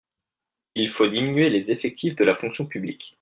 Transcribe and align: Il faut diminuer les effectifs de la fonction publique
Il 0.73 0.89
faut 0.89 1.05
diminuer 1.05 1.51
les 1.51 1.71
effectifs 1.71 2.15
de 2.15 2.23
la 2.23 2.33
fonction 2.33 2.65
publique 2.65 3.09